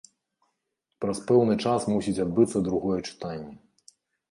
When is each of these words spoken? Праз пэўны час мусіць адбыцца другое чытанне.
Праз 1.05 1.21
пэўны 1.27 1.53
час 1.65 1.87
мусіць 1.93 2.15
адбыцца 2.25 2.65
другое 2.71 2.99
чытанне. 3.09 3.53